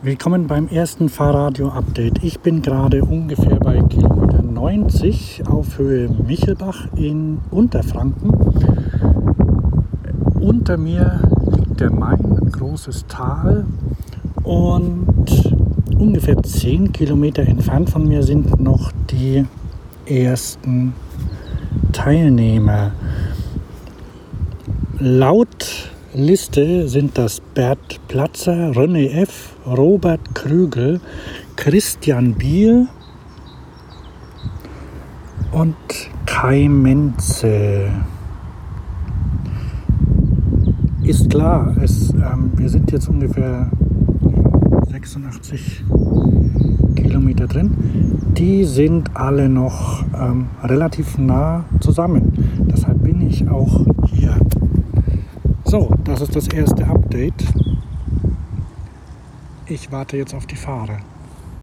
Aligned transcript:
Willkommen 0.00 0.46
beim 0.46 0.68
ersten 0.68 1.08
Fahrradio-Update. 1.08 2.22
Ich 2.22 2.38
bin 2.38 2.62
gerade 2.62 3.02
ungefähr 3.02 3.56
bei 3.56 3.82
Kilometer 3.82 4.42
90 4.42 5.42
auf 5.48 5.76
Höhe 5.76 6.08
Michelbach 6.08 6.86
in 6.94 7.38
Unterfranken. 7.50 8.30
Unter 10.40 10.76
mir 10.76 11.20
liegt 11.50 11.80
der 11.80 11.90
Main, 11.90 12.38
ein 12.40 12.52
großes 12.52 13.06
Tal. 13.08 13.66
Und 14.44 15.52
ungefähr 15.98 16.40
10 16.40 16.92
Kilometer 16.92 17.42
entfernt 17.42 17.90
von 17.90 18.06
mir 18.06 18.22
sind 18.22 18.60
noch 18.60 18.92
die 19.10 19.46
ersten 20.06 20.94
Teilnehmer. 21.90 22.92
Laut 25.00 25.90
Liste 26.18 26.88
sind 26.88 27.16
das 27.16 27.40
Bert 27.40 28.00
Platzer, 28.08 28.72
René 28.72 29.08
F., 29.22 29.54
Robert 29.64 30.34
Krügel, 30.34 31.00
Christian 31.54 32.34
Biel 32.34 32.88
und 35.52 35.76
Kai 36.26 36.66
Menze. 36.68 37.90
Ist 41.04 41.30
klar, 41.30 41.76
es, 41.80 42.12
ähm, 42.14 42.50
wir 42.56 42.68
sind 42.68 42.90
jetzt 42.90 43.08
ungefähr 43.08 43.70
86 44.90 45.84
Kilometer 46.96 47.46
drin. 47.46 47.70
Die 48.36 48.64
sind 48.64 49.14
alle 49.14 49.48
noch 49.48 50.02
ähm, 50.20 50.46
relativ 50.64 51.16
nah 51.16 51.64
zusammen. 51.78 52.32
Deshalb 52.68 53.04
bin 53.04 53.20
ich 53.20 53.48
auch 53.48 53.86
hier. 54.06 54.34
So, 55.70 55.90
das 56.02 56.22
ist 56.22 56.34
das 56.34 56.48
erste 56.48 56.86
Update. 56.86 57.44
Ich 59.66 59.92
warte 59.92 60.16
jetzt 60.16 60.34
auf 60.34 60.46
die 60.46 60.56
Fahrer. 60.56 61.00